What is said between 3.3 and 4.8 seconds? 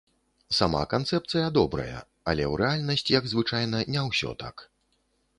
звычайна не ўсё так.